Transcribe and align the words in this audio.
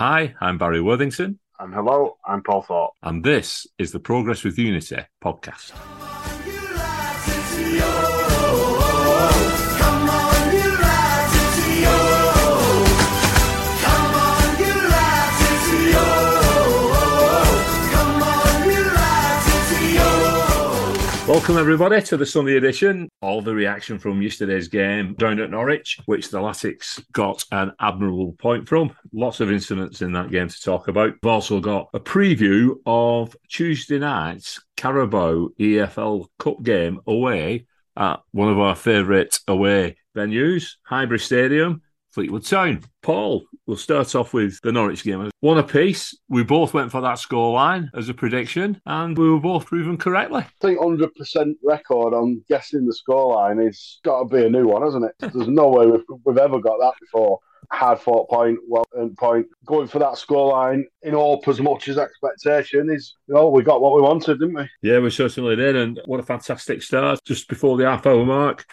Hi, 0.00 0.34
I'm 0.40 0.56
Barry 0.56 0.80
Worthington. 0.80 1.38
And 1.58 1.74
hello, 1.74 2.16
I'm 2.24 2.42
Paul 2.42 2.62
Thorpe. 2.62 2.92
And 3.02 3.22
this 3.22 3.66
is 3.76 3.92
the 3.92 4.00
Progress 4.00 4.44
with 4.44 4.58
Unity 4.58 4.96
podcast. 5.22 5.72
Welcome, 21.30 21.58
everybody, 21.58 22.02
to 22.02 22.16
the 22.16 22.26
Sunday 22.26 22.56
edition. 22.56 23.08
All 23.22 23.40
the 23.40 23.54
reaction 23.54 24.00
from 24.00 24.20
yesterday's 24.20 24.66
game 24.66 25.14
down 25.14 25.38
at 25.38 25.48
Norwich, 25.48 26.00
which 26.06 26.28
the 26.28 26.40
Latics 26.40 27.00
got 27.12 27.44
an 27.52 27.70
admirable 27.78 28.32
point 28.32 28.68
from. 28.68 28.92
Lots 29.12 29.38
of 29.38 29.52
incidents 29.52 30.02
in 30.02 30.10
that 30.14 30.32
game 30.32 30.48
to 30.48 30.60
talk 30.60 30.88
about. 30.88 31.12
We've 31.22 31.30
also 31.30 31.60
got 31.60 31.88
a 31.94 32.00
preview 32.00 32.74
of 32.84 33.36
Tuesday 33.48 34.00
night's 34.00 34.60
Carabao 34.76 35.50
EFL 35.60 36.26
Cup 36.40 36.64
game 36.64 36.98
away 37.06 37.66
at 37.96 38.18
one 38.32 38.48
of 38.48 38.58
our 38.58 38.74
favourite 38.74 39.38
away 39.46 39.98
venues, 40.16 40.72
Highbury 40.82 41.20
Stadium. 41.20 41.82
Fleetwood 42.10 42.44
Town. 42.44 42.82
Paul, 43.02 43.44
we'll 43.70 43.76
start 43.76 44.16
off 44.16 44.34
with 44.34 44.60
the 44.62 44.72
Norwich 44.72 45.04
game. 45.04 45.30
One 45.38 45.58
apiece. 45.58 46.18
We 46.28 46.42
both 46.42 46.74
went 46.74 46.90
for 46.90 47.00
that 47.02 47.18
scoreline 47.18 47.88
as 47.94 48.08
a 48.08 48.14
prediction, 48.14 48.82
and 48.84 49.16
we 49.16 49.30
were 49.30 49.38
both 49.38 49.66
proven 49.66 49.96
correctly. 49.96 50.40
I 50.40 50.50
think 50.60 50.80
100% 50.80 51.54
record 51.62 52.12
on 52.12 52.44
guessing 52.48 52.84
the 52.84 52.96
scoreline 53.08 53.66
is 53.66 54.00
got 54.02 54.24
to 54.24 54.36
be 54.36 54.44
a 54.44 54.50
new 54.50 54.66
one, 54.66 54.82
hasn't 54.82 55.04
it? 55.04 55.14
There's 55.32 55.46
no 55.46 55.68
way 55.68 55.86
we've, 55.86 56.02
we've 56.24 56.36
ever 56.36 56.58
got 56.58 56.80
that 56.80 56.94
before. 57.00 57.38
Hard 57.70 58.00
fought 58.00 58.28
point, 58.28 58.58
well 58.66 58.84
earned 58.96 59.16
point. 59.16 59.46
Going 59.64 59.86
for 59.86 60.00
that 60.00 60.14
scoreline 60.14 60.82
in 61.02 61.14
hope 61.14 61.46
as 61.46 61.60
much 61.60 61.86
as 61.86 61.96
expectation 61.96 62.90
is, 62.90 63.14
you 63.28 63.34
know, 63.34 63.50
we 63.50 63.62
got 63.62 63.80
what 63.80 63.94
we 63.94 64.02
wanted, 64.02 64.40
didn't 64.40 64.56
we? 64.56 64.68
Yeah, 64.82 64.98
we 64.98 65.10
certainly 65.10 65.54
did. 65.54 65.76
And 65.76 66.00
what 66.06 66.18
a 66.18 66.24
fantastic 66.24 66.82
start 66.82 67.20
just 67.24 67.48
before 67.48 67.76
the 67.76 67.84
half 67.84 68.04
hour 68.04 68.24
mark. 68.24 68.66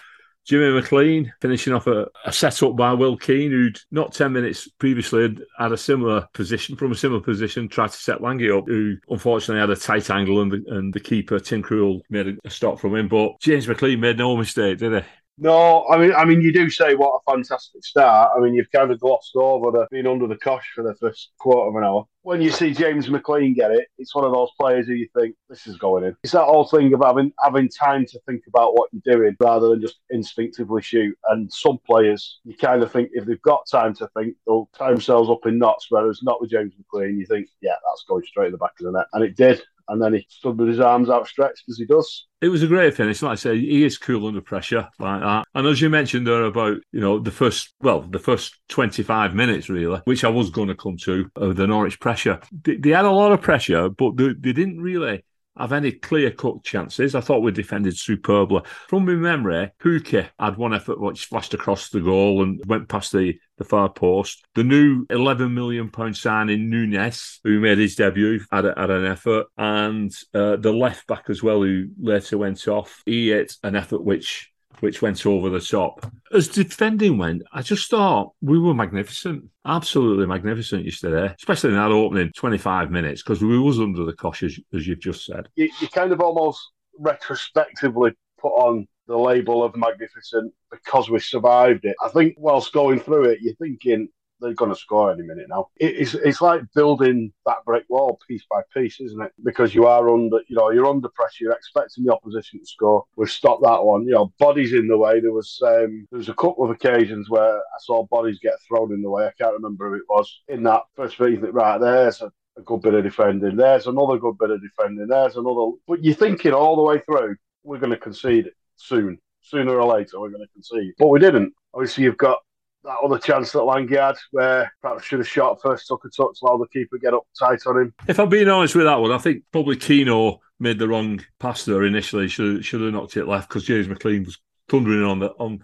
Jimmy 0.47 0.71
McLean 0.71 1.33
finishing 1.41 1.73
off 1.73 1.87
a, 1.87 2.07
a 2.25 2.31
setup 2.31 2.77
by 2.77 2.93
Will 2.93 3.17
Keane, 3.17 3.51
who'd 3.51 3.81
not 3.91 4.13
10 4.13 4.31
minutes 4.31 4.67
previously 4.79 5.23
had, 5.23 5.41
had 5.59 5.71
a 5.73 5.77
similar 5.77 6.25
position, 6.33 6.77
from 6.77 6.93
a 6.93 6.95
similar 6.95 7.19
position, 7.19 7.67
tried 7.67 7.91
to 7.91 7.97
set 7.97 8.21
Lang 8.21 8.39
up, 8.49 8.65
who 8.65 8.95
unfortunately 9.09 9.59
had 9.59 9.69
a 9.69 9.75
tight 9.75 10.09
angle 10.09 10.41
and 10.41 10.51
the, 10.51 10.63
and 10.67 10.93
the 10.93 11.01
keeper, 11.01 11.37
Tim 11.39 11.61
Krul, 11.61 11.99
made 12.09 12.37
a 12.45 12.49
stop 12.49 12.79
from 12.79 12.95
him. 12.95 13.09
But 13.09 13.41
James 13.41 13.67
McLean 13.67 13.99
made 13.99 14.17
no 14.17 14.37
mistake, 14.37 14.77
did 14.77 15.03
he? 15.03 15.09
No, 15.39 15.85
I 15.87 15.97
mean, 15.99 16.13
I 16.13 16.25
mean, 16.25 16.41
you 16.41 16.51
do 16.51 16.67
say 16.69 16.95
what 16.95 17.21
a 17.21 17.31
fantastic 17.31 17.85
start. 17.85 18.31
I 18.35 18.39
mean, 18.39 18.55
you've 18.55 18.71
kind 18.71 18.91
of 18.91 18.99
glossed 18.99 19.35
over 19.35 19.69
the 19.71 19.87
being 19.91 20.07
under 20.07 20.25
the 20.25 20.35
cosh 20.35 20.65
for 20.73 20.83
the 20.83 20.95
first 20.95 21.29
quarter 21.37 21.69
of 21.69 21.75
an 21.75 21.83
hour. 21.83 22.05
When 22.23 22.41
you 22.41 22.49
see 22.49 22.73
James 22.73 23.07
McLean 23.07 23.53
get 23.53 23.71
it, 23.71 23.87
it's 23.99 24.15
one 24.15 24.25
of 24.25 24.33
those 24.33 24.49
players 24.59 24.87
who 24.87 24.93
you 24.93 25.07
think 25.15 25.35
this 25.47 25.67
is 25.67 25.77
going 25.77 26.05
in. 26.05 26.15
It's 26.23 26.33
that 26.33 26.45
whole 26.45 26.65
thing 26.65 26.91
of 26.93 27.01
having 27.03 27.31
having 27.43 27.69
time 27.69 28.05
to 28.07 28.19
think 28.25 28.43
about 28.47 28.73
what 28.73 28.89
you're 28.91 29.15
doing 29.15 29.35
rather 29.39 29.69
than 29.69 29.79
just 29.79 29.97
instinctively 30.09 30.81
shoot. 30.81 31.15
And 31.29 31.53
some 31.53 31.77
players, 31.85 32.39
you 32.43 32.57
kind 32.57 32.81
of 32.81 32.91
think 32.91 33.11
if 33.13 33.25
they've 33.25 33.41
got 33.43 33.67
time 33.69 33.93
to 33.95 34.09
think, 34.17 34.35
they'll 34.47 34.69
tie 34.75 34.91
themselves 34.91 35.29
up 35.29 35.45
in 35.45 35.59
knots. 35.59 35.85
Whereas 35.89 36.21
not 36.23 36.41
with 36.41 36.49
James 36.49 36.73
McLean, 36.77 37.19
you 37.19 37.27
think, 37.27 37.47
yeah, 37.61 37.75
that's 37.85 38.05
going 38.09 38.23
straight 38.25 38.47
in 38.47 38.53
the 38.53 38.57
back 38.57 38.73
of 38.79 38.85
the 38.85 38.91
net, 38.91 39.05
and 39.13 39.23
it 39.23 39.37
did 39.37 39.61
and 39.89 40.01
then 40.01 40.13
he 40.13 40.25
stood 40.29 40.57
with 40.57 40.69
his 40.69 40.79
arms 40.79 41.09
outstretched 41.09 41.63
as 41.69 41.77
he 41.77 41.85
does. 41.85 42.27
It 42.41 42.49
was 42.49 42.63
a 42.63 42.67
great 42.67 42.93
finish. 42.93 43.21
Like 43.21 43.33
I 43.33 43.35
say, 43.35 43.59
he 43.59 43.83
is 43.83 43.97
cool 43.97 44.27
under 44.27 44.41
pressure 44.41 44.89
like 44.99 45.21
that. 45.21 45.45
And 45.55 45.67
as 45.67 45.81
you 45.81 45.89
mentioned 45.89 46.27
there 46.27 46.43
about, 46.43 46.77
you 46.91 46.99
know, 46.99 47.19
the 47.19 47.31
first, 47.31 47.73
well, 47.81 48.01
the 48.01 48.19
first 48.19 48.55
25 48.69 49.33
minutes 49.33 49.69
really, 49.69 50.01
which 50.05 50.23
I 50.23 50.29
was 50.29 50.49
going 50.49 50.67
to 50.67 50.75
come 50.75 50.97
to, 51.03 51.29
of 51.35 51.55
the 51.55 51.67
Norwich 51.67 51.99
pressure. 51.99 52.39
They, 52.63 52.75
they 52.75 52.89
had 52.91 53.05
a 53.05 53.11
lot 53.11 53.31
of 53.31 53.41
pressure, 53.41 53.89
but 53.89 54.17
they, 54.17 54.33
they 54.33 54.53
didn't 54.53 54.81
really 54.81 55.23
have 55.59 55.73
any 55.73 55.91
clear 55.91 56.31
cut 56.31 56.63
chances. 56.63 57.15
I 57.15 57.21
thought 57.21 57.41
we 57.41 57.51
defended 57.51 57.97
superbly. 57.97 58.61
From 58.87 59.05
my 59.05 59.13
memory, 59.13 59.71
Pukki 59.79 60.29
had 60.39 60.57
one 60.57 60.73
effort 60.73 60.99
which 60.99 61.25
flashed 61.25 61.53
across 61.53 61.89
the 61.89 62.01
goal 62.01 62.43
and 62.43 62.61
went 62.65 62.89
past 62.89 63.11
the, 63.11 63.39
the 63.57 63.63
far 63.63 63.89
post. 63.89 64.45
The 64.55 64.63
new 64.63 65.05
£11 65.07 65.51
million 65.51 65.91
signing, 66.13 66.69
Núñez, 66.69 67.39
who 67.43 67.59
made 67.59 67.77
his 67.77 67.95
debut, 67.95 68.41
had, 68.51 68.65
had 68.65 68.89
an 68.89 69.05
effort. 69.05 69.47
And 69.57 70.11
uh, 70.33 70.57
the 70.57 70.73
left 70.73 71.07
back 71.07 71.25
as 71.29 71.43
well, 71.43 71.61
who 71.61 71.87
later 71.99 72.37
went 72.37 72.67
off, 72.67 73.01
he 73.05 73.29
hit 73.29 73.55
an 73.63 73.75
effort 73.75 74.03
which 74.03 74.51
which 74.79 75.01
went 75.01 75.25
over 75.25 75.49
the 75.49 75.59
top. 75.59 76.05
As 76.33 76.47
defending 76.47 77.17
went, 77.17 77.43
I 77.51 77.61
just 77.61 77.89
thought 77.89 78.33
we 78.41 78.59
were 78.59 78.73
magnificent, 78.73 79.45
absolutely 79.65 80.25
magnificent 80.25 80.85
yesterday, 80.85 81.33
especially 81.37 81.71
in 81.71 81.75
that 81.77 81.91
opening 81.91 82.31
25 82.35 82.91
minutes, 82.91 83.23
because 83.23 83.41
we 83.41 83.59
was 83.59 83.79
under 83.79 84.03
the 84.03 84.13
cosh, 84.13 84.43
as, 84.43 84.59
as 84.73 84.87
you've 84.87 84.99
just 84.99 85.25
said. 85.25 85.47
You, 85.55 85.69
you 85.79 85.87
kind 85.87 86.11
of 86.11 86.21
almost 86.21 86.71
retrospectively 86.99 88.11
put 88.39 88.49
on 88.49 88.87
the 89.07 89.17
label 89.17 89.63
of 89.63 89.75
magnificent 89.75 90.53
because 90.69 91.09
we 91.09 91.19
survived 91.19 91.85
it. 91.85 91.95
I 92.03 92.09
think 92.09 92.35
whilst 92.37 92.73
going 92.73 92.99
through 92.99 93.25
it, 93.25 93.39
you're 93.41 93.55
thinking, 93.55 94.09
they're 94.39 94.53
going 94.53 94.73
to 94.73 94.79
score 94.79 95.11
any 95.11 95.23
minute 95.23 95.47
now. 95.49 95.67
It's 95.77 96.13
it's 96.13 96.41
like 96.41 96.61
building 96.73 97.31
that 97.45 97.63
brick 97.65 97.85
wall 97.89 98.19
piece 98.27 98.45
by 98.49 98.61
piece, 98.73 98.99
isn't 98.99 99.21
it? 99.21 99.31
Because 99.43 99.75
you 99.75 99.85
are 99.87 100.09
under, 100.13 100.39
you 100.47 100.55
know, 100.55 100.71
you're 100.71 100.87
under 100.87 101.09
pressure. 101.09 101.45
You're 101.45 101.53
expecting 101.53 102.05
the 102.05 102.13
opposition 102.13 102.59
to 102.59 102.65
score. 102.65 103.03
We've 103.15 103.29
stopped 103.29 103.63
that 103.63 103.83
one. 103.83 104.05
You 104.05 104.13
know, 104.13 104.33
bodies 104.39 104.73
in 104.73 104.87
the 104.87 104.97
way. 104.97 105.19
There 105.19 105.33
was 105.33 105.59
um, 105.65 106.07
there 106.11 106.19
was 106.19 106.29
a 106.29 106.33
couple 106.33 106.63
of 106.63 106.71
occasions 106.71 107.29
where 107.29 107.57
I 107.57 107.79
saw 107.79 108.05
bodies 108.05 108.39
get 108.41 108.53
thrown 108.67 108.93
in 108.93 109.01
the 109.01 109.09
way. 109.09 109.25
I 109.25 109.31
can't 109.41 109.53
remember 109.53 109.89
who 109.89 109.95
it 109.95 110.03
was 110.09 110.41
in 110.47 110.63
that 110.63 110.83
first 110.95 111.17
think, 111.17 111.53
right, 111.53 111.79
there's 111.79 112.21
a, 112.21 112.31
a 112.57 112.61
good 112.61 112.81
bit 112.81 112.93
of 112.93 113.03
defending. 113.03 113.55
There's 113.55 113.87
another 113.87 114.17
good 114.17 114.37
bit 114.37 114.51
of 114.51 114.61
defending. 114.61 115.07
There's 115.07 115.35
another. 115.35 115.71
But 115.87 116.03
you're 116.03 116.15
thinking 116.15 116.53
all 116.53 116.75
the 116.75 116.83
way 116.83 116.99
through, 116.99 117.35
we're 117.63 117.79
going 117.79 117.91
to 117.91 117.97
concede 117.97 118.49
soon. 118.75 119.19
Sooner 119.41 119.79
or 119.79 119.85
later, 119.85 120.19
we're 120.19 120.29
going 120.29 120.45
to 120.45 120.53
concede. 120.53 120.93
But 120.97 121.07
we 121.07 121.19
didn't. 121.19 121.53
Obviously, 121.73 122.03
you've 122.03 122.17
got 122.17 122.39
that 122.87 123.03
other 123.03 123.19
chance 123.19 123.51
that 123.51 123.63
Lang 123.63 123.87
had, 123.89 124.15
where 124.31 124.71
perhaps 124.81 125.03
should 125.03 125.19
have 125.19 125.27
shot 125.27 125.61
first, 125.61 125.87
took 125.87 126.03
a 126.05 126.09
touch, 126.09 126.39
allow 126.41 126.57
the 126.57 126.67
keeper 126.67 126.97
get 126.97 127.13
up 127.13 127.27
tight 127.37 127.59
on 127.67 127.77
him. 127.77 127.93
If 128.07 128.19
I'm 128.19 128.29
being 128.29 128.47
honest 128.47 128.75
with 128.75 128.85
that 128.85 128.99
one, 128.99 129.11
I 129.11 129.17
think 129.17 129.43
probably 129.51 129.75
Keano 129.75 130.39
made 130.59 130.79
the 130.79 130.87
wrong 130.87 131.23
pass 131.39 131.65
there 131.65 131.83
initially. 131.83 132.27
Should 132.27 132.63
should 132.65 132.81
have 132.81 132.93
knocked 132.93 133.17
it 133.17 133.27
left 133.27 133.49
because 133.49 133.65
James 133.65 133.87
McLean 133.87 134.23
was 134.23 134.39
thundering 134.69 135.03
on 135.03 135.19
the 135.19 135.29
on 135.31 135.63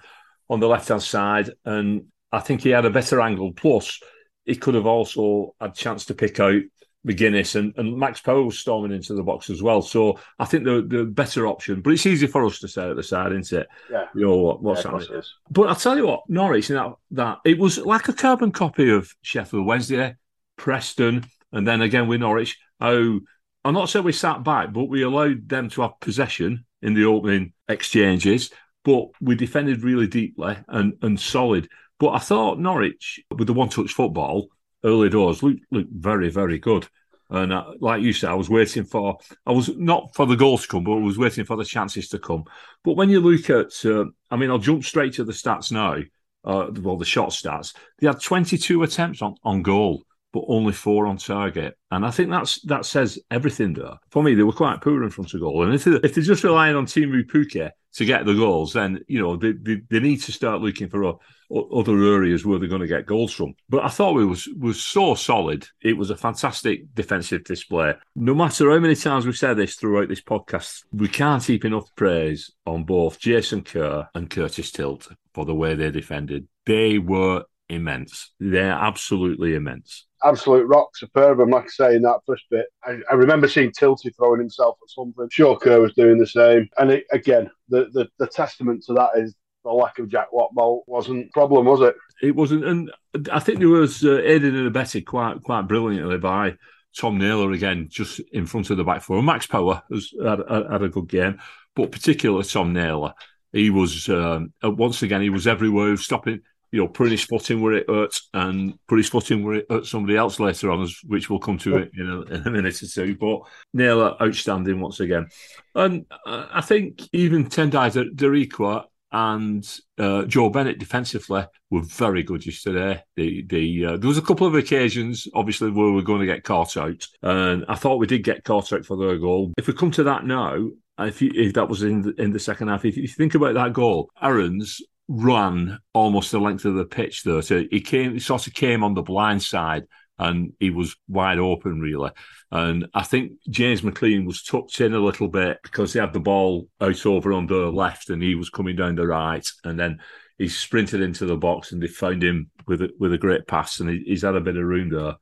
on 0.49 0.59
the 0.59 0.67
left 0.67 0.89
hand 0.89 1.01
side, 1.01 1.49
and 1.65 2.05
I 2.31 2.39
think 2.39 2.61
he 2.61 2.69
had 2.69 2.85
a 2.85 2.89
better 2.89 3.21
angle. 3.21 3.53
Plus, 3.53 3.99
he 4.43 4.55
could 4.55 4.75
have 4.75 4.85
also 4.85 5.55
had 5.59 5.75
chance 5.75 6.05
to 6.05 6.13
pick 6.13 6.39
out 6.39 6.61
Magennis 7.07 7.55
and, 7.55 7.73
and 7.77 7.97
Max 7.97 8.21
Power 8.21 8.43
was 8.43 8.59
storming 8.59 8.93
into 8.93 9.13
the 9.13 9.23
box 9.23 9.49
as 9.49 9.61
well. 9.61 9.81
So 9.81 10.19
I 10.39 10.45
think 10.45 10.63
the 10.63 10.81
the 10.81 11.03
better 11.03 11.47
option, 11.47 11.81
but 11.81 11.93
it's 11.93 12.05
easy 12.05 12.27
for 12.27 12.45
us 12.45 12.59
to 12.59 12.67
say 12.67 12.89
at 12.89 12.95
the 12.95 13.03
side, 13.03 13.33
isn't 13.33 13.59
it? 13.59 13.67
Yeah. 13.91 14.05
You 14.15 14.25
know 14.27 14.37
what, 14.37 14.63
what's 14.63 14.85
yeah, 14.85 14.91
happening. 14.91 15.23
But 15.49 15.69
I'll 15.69 15.75
tell 15.75 15.97
you 15.97 16.07
what, 16.07 16.21
Norwich, 16.29 16.69
that, 16.69 16.93
that 17.11 17.39
it 17.45 17.59
was 17.59 17.77
like 17.77 18.07
a 18.07 18.13
carbon 18.13 18.51
copy 18.51 18.89
of 18.89 19.13
Sheffield 19.21 19.65
Wednesday, 19.65 20.15
Preston, 20.57 21.25
and 21.51 21.67
then 21.67 21.81
again 21.81 22.07
with 22.07 22.21
Norwich. 22.21 22.57
How 22.79 23.19
I'm 23.65 23.73
not 23.73 23.89
saying 23.89 24.05
we 24.05 24.11
sat 24.11 24.43
back, 24.43 24.73
but 24.73 24.85
we 24.85 25.03
allowed 25.03 25.47
them 25.47 25.69
to 25.69 25.81
have 25.81 25.99
possession 25.99 26.65
in 26.81 26.93
the 26.93 27.05
opening 27.05 27.53
exchanges, 27.69 28.51
but 28.83 29.07
we 29.21 29.35
defended 29.35 29.83
really 29.83 30.07
deeply 30.07 30.57
and, 30.67 30.93
and 31.01 31.19
solid. 31.19 31.69
But 31.99 32.09
I 32.09 32.19
thought 32.19 32.59
Norwich, 32.59 33.21
with 33.31 33.47
the 33.47 33.53
one 33.53 33.69
touch 33.69 33.93
football, 33.93 34.47
early 34.83 35.09
doors 35.09 35.43
looked, 35.43 35.61
looked 35.71 35.91
very, 35.91 36.29
very 36.29 36.59
good. 36.59 36.87
And 37.29 37.51
uh, 37.51 37.73
like 37.79 38.01
you 38.01 38.13
said, 38.13 38.29
I 38.29 38.35
was 38.35 38.49
waiting 38.49 38.83
for, 38.83 39.17
I 39.45 39.51
was 39.51 39.69
not 39.75 40.13
for 40.13 40.25
the 40.25 40.35
goals 40.35 40.63
to 40.63 40.67
come, 40.67 40.83
but 40.83 40.93
I 40.93 40.99
was 40.99 41.17
waiting 41.17 41.45
for 41.45 41.57
the 41.57 41.65
chances 41.65 42.07
to 42.09 42.19
come. 42.19 42.45
But 42.83 42.95
when 42.95 43.09
you 43.09 43.19
look 43.21 43.49
at, 43.49 43.73
uh, 43.85 44.05
I 44.29 44.35
mean, 44.35 44.51
I'll 44.51 44.59
jump 44.59 44.83
straight 44.83 45.13
to 45.13 45.23
the 45.23 45.33
stats 45.33 45.71
now. 45.71 45.97
Uh, 46.45 46.69
well, 46.81 46.97
the 46.97 47.05
shot 47.05 47.29
stats. 47.29 47.73
They 47.99 48.07
had 48.07 48.19
22 48.19 48.83
attempts 48.83 49.21
on, 49.21 49.35
on 49.43 49.61
goal, 49.61 50.03
but 50.33 50.43
only 50.47 50.73
four 50.73 51.07
on 51.07 51.17
target. 51.17 51.77
And 51.89 52.05
I 52.05 52.11
think 52.11 52.29
that's 52.29 52.61
that 52.63 52.85
says 52.85 53.17
everything 53.31 53.73
there. 53.73 53.97
For 54.11 54.21
me, 54.21 54.35
they 54.35 54.43
were 54.43 54.51
quite 54.51 54.81
poor 54.81 55.03
in 55.03 55.09
front 55.09 55.33
of 55.33 55.39
goal. 55.39 55.63
And 55.63 55.73
if, 55.73 55.85
they, 55.85 55.91
if 56.03 56.13
they're 56.13 56.23
just 56.23 56.43
relying 56.43 56.75
on 56.75 56.85
Teemu 56.85 57.23
Pukki 57.25 57.71
to 57.93 58.05
get 58.05 58.25
the 58.25 58.33
goals, 58.33 58.73
then, 58.73 58.99
you 59.07 59.21
know, 59.21 59.37
they, 59.37 59.53
they, 59.53 59.81
they 59.89 59.99
need 59.99 60.21
to 60.23 60.31
start 60.31 60.61
looking 60.61 60.89
for 60.89 61.03
a, 61.03 61.13
other 61.53 62.01
areas 62.03 62.45
where 62.45 62.59
they're 62.59 62.67
going 62.67 62.81
to 62.81 62.87
get 62.87 63.05
goals 63.05 63.33
from. 63.33 63.55
But 63.69 63.83
I 63.83 63.89
thought 63.89 64.19
it 64.19 64.25
was 64.25 64.47
was 64.57 64.83
so 64.83 65.15
solid. 65.15 65.67
It 65.81 65.97
was 65.97 66.09
a 66.09 66.17
fantastic 66.17 66.93
defensive 66.93 67.43
display. 67.43 67.93
No 68.15 68.33
matter 68.33 68.71
how 68.71 68.79
many 68.79 68.95
times 68.95 69.25
we've 69.25 69.35
said 69.35 69.57
this 69.57 69.75
throughout 69.75 70.09
this 70.09 70.21
podcast, 70.21 70.83
we 70.91 71.07
can't 71.07 71.43
heap 71.43 71.65
enough 71.65 71.89
praise 71.95 72.51
on 72.65 72.83
both 72.83 73.19
Jason 73.19 73.61
Kerr 73.61 74.07
and 74.15 74.29
Curtis 74.29 74.71
Tilt 74.71 75.07
for 75.33 75.45
the 75.45 75.55
way 75.55 75.75
they 75.75 75.91
defended. 75.91 76.47
They 76.65 76.97
were 76.97 77.43
immense. 77.69 78.31
They're 78.39 78.71
absolutely 78.71 79.55
immense. 79.55 80.05
Absolute 80.23 80.67
rock, 80.67 80.95
superb. 80.95 81.39
And 81.41 81.51
like 81.51 81.65
I 81.65 81.67
say, 81.67 81.95
in 81.95 82.01
that 82.03 82.21
first 82.25 82.43
bit, 82.49 82.65
I, 82.83 82.97
I 83.11 83.15
remember 83.15 83.47
seeing 83.47 83.71
Tilty 83.71 84.15
throwing 84.15 84.39
himself 84.39 84.77
at 84.81 84.89
something. 84.89 85.27
Sure, 85.29 85.57
Kerr 85.57 85.81
was 85.81 85.93
doing 85.93 86.17
the 86.17 86.27
same. 86.27 86.69
And 86.77 86.91
it, 86.91 87.05
again, 87.11 87.49
the, 87.67 87.89
the, 87.91 88.07
the 88.19 88.27
testament 88.27 88.83
to 88.85 88.93
that 88.93 89.09
is 89.15 89.35
the 89.63 89.71
lack 89.71 89.99
of 89.99 90.09
Jack 90.09 90.27
Whatmough 90.31 90.81
wasn't 90.87 91.27
a 91.27 91.29
problem, 91.31 91.65
was 91.65 91.81
it? 91.81 91.95
It 92.21 92.35
wasn't, 92.35 92.65
and 92.65 92.91
I 93.31 93.39
think 93.39 93.59
there 93.59 93.69
was 93.69 94.03
uh, 94.03 94.19
aided 94.19 94.55
and 94.55 94.67
abetted 94.67 95.05
quite 95.05 95.41
quite 95.43 95.67
brilliantly 95.67 96.17
by 96.17 96.57
Tom 96.97 97.17
Naylor 97.17 97.51
again, 97.51 97.87
just 97.89 98.19
in 98.31 98.45
front 98.45 98.69
of 98.69 98.77
the 98.77 98.83
back 98.83 99.01
four. 99.01 99.21
Max 99.23 99.47
Power 99.47 99.81
has 99.91 100.11
had, 100.23 100.39
had 100.49 100.83
a 100.83 100.89
good 100.89 101.07
game, 101.07 101.39
but 101.75 101.91
particularly 101.91 102.43
Tom 102.45 102.73
Naylor. 102.73 103.13
He 103.51 103.69
was 103.69 104.09
um, 104.09 104.53
once 104.63 105.03
again 105.03 105.21
he 105.21 105.29
was 105.29 105.47
everywhere, 105.47 105.95
stopping 105.97 106.41
you 106.73 106.79
know, 106.79 106.87
putting 106.87 107.11
his 107.11 107.23
foot 107.23 107.51
in 107.51 107.61
where 107.61 107.73
it 107.73 107.87
hurts 107.87 108.29
and 108.33 108.73
put 108.87 108.97
his 108.97 109.07
foot 109.07 109.29
in 109.29 109.43
where 109.43 109.57
it 109.57 109.67
hurts 109.69 109.91
somebody 109.91 110.17
else 110.17 110.39
later 110.39 110.71
on, 110.71 110.89
which 111.05 111.29
we'll 111.29 111.37
come 111.37 111.59
to 111.59 111.75
in 111.75 112.09
a, 112.09 112.21
in 112.33 112.47
a 112.47 112.49
minute 112.49 112.81
or 112.81 112.87
two. 112.87 113.15
But 113.15 113.41
Naylor 113.73 114.17
outstanding 114.19 114.81
once 114.81 114.99
again. 114.99 115.27
And 115.75 116.07
I 116.25 116.61
think 116.61 116.99
even 117.13 117.45
Tendai 117.45 117.91
Darikwa 118.15 118.85
and 119.13 119.79
uh, 119.99 120.23
Joe 120.25 120.49
Bennett 120.49 120.79
defensively 120.79 121.45
were 121.69 121.83
very 121.83 122.23
good 122.23 122.45
yesterday. 122.45 123.03
The 123.15 123.45
the 123.45 123.85
uh, 123.85 123.97
there 123.97 124.07
was 124.07 124.17
a 124.17 124.23
couple 124.23 124.47
of 124.47 124.55
occasions, 124.55 125.27
obviously, 125.35 125.69
where 125.71 125.91
we 125.91 125.99
are 125.99 126.05
going 126.05 126.19
to 126.19 126.25
get 126.25 126.43
caught 126.43 126.75
out, 126.75 127.05
and 127.21 127.63
I 127.69 127.75
thought 127.75 127.99
we 127.99 128.07
did 128.07 128.23
get 128.23 128.43
caught 128.43 128.73
out 128.73 128.85
for 128.85 128.97
their 128.97 129.17
goal. 129.17 129.53
If 129.57 129.67
we 129.67 129.73
come 129.73 129.91
to 129.91 130.03
that 130.03 130.25
now, 130.25 130.69
if, 130.99 131.21
you, 131.21 131.31
if 131.35 131.53
that 131.53 131.69
was 131.69 131.83
in 131.83 132.01
the, 132.01 132.21
in 132.21 132.31
the 132.31 132.39
second 132.39 132.67
half, 132.67 132.85
if 132.85 132.97
you 132.97 133.07
think 133.07 133.35
about 133.35 133.53
that 133.53 133.73
goal, 133.73 134.09
Aarons 134.21 134.81
ran 135.07 135.77
almost 135.93 136.31
the 136.31 136.39
length 136.39 136.65
of 136.65 136.75
the 136.75 136.85
pitch 136.85 137.23
though. 137.23 137.41
So 137.41 137.63
he 137.69 137.81
came, 137.81 138.13
he 138.13 138.19
sort 138.19 138.47
of 138.47 138.53
came 138.53 138.83
on 138.83 138.93
the 138.93 139.01
blind 139.01 139.43
side 139.43 139.83
and 140.19 140.53
he 140.59 140.69
was 140.69 140.95
wide 141.07 141.39
open 141.39 141.79
really. 141.79 142.11
And 142.51 142.87
I 142.93 143.03
think 143.03 143.33
James 143.49 143.83
McLean 143.83 144.25
was 144.25 144.43
tucked 144.43 144.79
in 144.79 144.93
a 144.93 144.99
little 144.99 145.27
bit 145.27 145.59
because 145.63 145.93
he 145.93 145.99
had 145.99 146.13
the 146.13 146.19
ball 146.19 146.67
out 146.79 147.05
over 147.05 147.33
on 147.33 147.47
the 147.47 147.71
left 147.71 148.09
and 148.09 148.21
he 148.21 148.35
was 148.35 148.49
coming 148.49 148.75
down 148.75 148.95
the 148.95 149.07
right. 149.07 149.47
And 149.63 149.79
then 149.79 149.99
he 150.37 150.47
sprinted 150.47 151.01
into 151.01 151.25
the 151.25 151.37
box 151.37 151.71
and 151.71 151.81
they 151.81 151.87
found 151.87 152.23
him 152.23 152.49
with 152.67 152.81
a, 152.81 152.89
with 152.99 153.13
a 153.13 153.17
great 153.17 153.47
pass 153.47 153.79
and 153.79 153.89
he, 153.89 154.03
he's 154.05 154.21
had 154.21 154.35
a 154.35 154.41
bit 154.41 154.57
of 154.57 154.63
room 154.63 154.89
there 154.89 155.15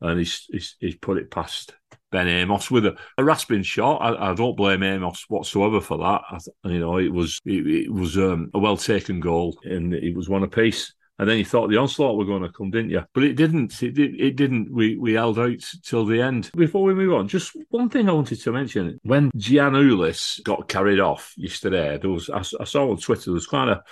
and 0.00 0.18
he's, 0.18 0.46
he's, 0.50 0.76
he's 0.78 0.96
put 0.96 1.18
it 1.18 1.30
past 1.30 1.74
Ben 2.12 2.28
Amos 2.28 2.70
with 2.70 2.86
a, 2.86 2.96
a 3.18 3.24
rasping 3.24 3.62
shot. 3.62 3.98
I, 3.98 4.30
I, 4.30 4.34
don't 4.34 4.56
blame 4.56 4.82
Amos 4.82 5.24
whatsoever 5.28 5.80
for 5.80 5.98
that. 5.98 6.22
I, 6.30 6.68
you 6.68 6.78
know, 6.78 6.98
it 6.98 7.12
was 7.12 7.40
it, 7.44 7.66
it 7.66 7.92
was 7.92 8.16
um, 8.16 8.50
a 8.54 8.58
well 8.58 8.76
taken 8.76 9.18
goal 9.20 9.58
and 9.64 9.92
it 9.92 10.14
was 10.14 10.28
one 10.28 10.42
apiece. 10.42 10.94
And 11.18 11.28
then 11.28 11.38
you 11.38 11.44
thought 11.44 11.68
the 11.68 11.78
onslaught 11.78 12.18
were 12.18 12.26
going 12.26 12.42
to 12.42 12.50
come, 12.50 12.70
didn't 12.70 12.90
you? 12.90 13.02
But 13.14 13.24
it 13.24 13.34
didn't. 13.34 13.82
It, 13.82 13.94
did, 13.94 14.20
it 14.20 14.36
didn't. 14.36 14.70
We 14.70 14.98
we 14.98 15.14
held 15.14 15.38
out 15.38 15.64
till 15.82 16.04
the 16.04 16.20
end. 16.20 16.50
Before 16.54 16.82
we 16.82 16.94
move 16.94 17.14
on, 17.14 17.26
just 17.26 17.56
one 17.70 17.88
thing 17.88 18.08
I 18.08 18.12
wanted 18.12 18.40
to 18.40 18.52
mention: 18.52 19.00
when 19.02 19.30
Giannoulis 19.32 20.42
got 20.44 20.68
carried 20.68 21.00
off 21.00 21.32
yesterday, 21.36 21.98
there 21.98 22.10
was 22.10 22.28
I, 22.28 22.40
I 22.60 22.64
saw 22.64 22.90
on 22.90 22.98
Twitter 22.98 23.26
there 23.26 23.34
was 23.34 23.46
quite 23.46 23.68
a 23.68 23.82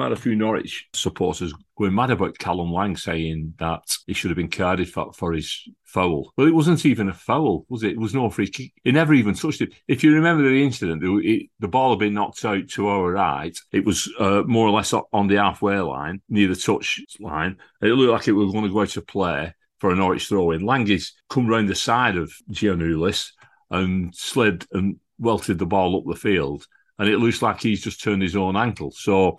quite 0.00 0.12
a 0.12 0.16
few 0.16 0.34
Norwich 0.34 0.88
supporters 0.94 1.52
going 1.76 1.94
mad 1.94 2.10
about 2.10 2.38
Callum 2.38 2.72
Lang 2.72 2.96
saying 2.96 3.52
that 3.58 3.82
he 4.06 4.14
should 4.14 4.30
have 4.30 4.36
been 4.36 4.48
carded 4.48 4.90
for, 4.90 5.12
for 5.12 5.34
his 5.34 5.68
foul. 5.84 6.32
Well, 6.38 6.46
it 6.46 6.54
wasn't 6.54 6.86
even 6.86 7.10
a 7.10 7.12
foul, 7.12 7.66
was 7.68 7.82
it? 7.82 7.92
It 7.92 8.00
was 8.00 8.14
no 8.14 8.30
free 8.30 8.48
kick. 8.48 8.72
He 8.82 8.92
never 8.92 9.12
even 9.12 9.34
touched 9.34 9.60
it. 9.60 9.74
If 9.88 10.02
you 10.02 10.14
remember 10.14 10.42
the 10.42 10.64
incident, 10.64 11.02
it, 11.04 11.50
the 11.58 11.68
ball 11.68 11.90
had 11.90 11.98
been 11.98 12.14
knocked 12.14 12.42
out 12.46 12.66
to 12.70 12.88
our 12.88 13.12
right. 13.12 13.54
It 13.72 13.84
was 13.84 14.10
uh, 14.18 14.42
more 14.46 14.66
or 14.66 14.70
less 14.70 14.94
on 15.12 15.26
the 15.26 15.36
halfway 15.36 15.78
line, 15.80 16.22
near 16.30 16.48
the 16.48 16.56
touch 16.56 16.98
line. 17.20 17.58
It 17.82 17.88
looked 17.88 18.12
like 18.12 18.28
it 18.28 18.32
was 18.32 18.52
going 18.52 18.64
to 18.64 18.72
go 18.72 18.80
out 18.80 18.96
of 18.96 19.06
play 19.06 19.54
for 19.80 19.90
a 19.90 19.96
Norwich 19.96 20.28
throw 20.28 20.52
in. 20.52 20.64
Lang's 20.64 21.12
come 21.28 21.46
round 21.46 21.68
the 21.68 21.74
side 21.74 22.16
of 22.16 22.32
Giannoulis 22.50 23.32
and 23.70 24.14
slid 24.14 24.66
and 24.72 24.96
welted 25.18 25.58
the 25.58 25.66
ball 25.66 25.98
up 25.98 26.04
the 26.06 26.18
field. 26.18 26.66
And 26.98 27.06
it 27.06 27.18
looks 27.18 27.42
like 27.42 27.60
he's 27.60 27.82
just 27.82 28.02
turned 28.02 28.22
his 28.22 28.36
own 28.36 28.56
ankle. 28.56 28.92
So 28.92 29.38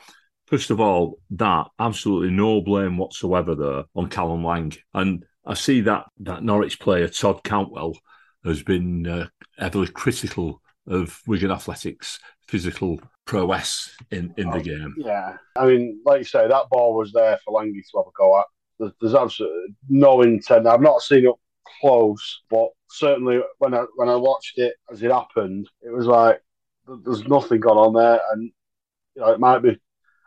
First 0.51 0.69
of 0.69 0.81
all, 0.81 1.17
that 1.29 1.67
absolutely 1.79 2.29
no 2.29 2.59
blame 2.59 2.97
whatsoever 2.97 3.55
there 3.55 3.85
on 3.95 4.09
Callum 4.09 4.43
Lang. 4.43 4.73
And 4.93 5.23
I 5.45 5.53
see 5.53 5.79
that 5.81 6.07
that 6.19 6.43
Norwich 6.43 6.77
player 6.77 7.07
Todd 7.07 7.41
Cantwell 7.45 7.97
has 8.43 8.61
been 8.61 9.07
uh, 9.07 9.27
heavily 9.57 9.87
critical 9.87 10.61
of 10.87 11.21
Wigan 11.25 11.51
Athletics' 11.51 12.19
physical 12.47 12.99
prowess 13.23 13.95
in, 14.11 14.33
in 14.35 14.49
the 14.49 14.57
oh, 14.57 14.61
game. 14.61 14.93
Yeah, 14.97 15.37
I 15.55 15.67
mean, 15.67 16.01
like 16.03 16.19
you 16.19 16.25
say, 16.25 16.45
that 16.45 16.69
ball 16.69 16.97
was 16.97 17.13
there 17.13 17.39
for 17.45 17.53
Langy 17.53 17.81
to 17.81 17.99
have 17.99 18.07
a 18.07 18.11
go 18.17 18.37
at. 18.37 18.45
There's, 18.77 18.91
there's 18.99 19.15
absolutely 19.15 19.73
no 19.87 20.21
intent. 20.21 20.67
I've 20.67 20.81
not 20.81 21.01
seen 21.01 21.25
it 21.27 21.35
close, 21.79 22.41
but 22.49 22.67
certainly 22.89 23.39
when 23.59 23.73
I 23.73 23.85
when 23.95 24.09
I 24.09 24.17
watched 24.17 24.57
it 24.57 24.73
as 24.91 25.01
it 25.01 25.11
happened, 25.11 25.69
it 25.81 25.93
was 25.93 26.07
like 26.07 26.41
there's 27.05 27.25
nothing 27.25 27.61
going 27.61 27.77
on 27.77 27.93
there, 27.93 28.19
and 28.33 28.51
you 29.15 29.21
know 29.21 29.31
it 29.31 29.39
might 29.39 29.59
be 29.59 29.79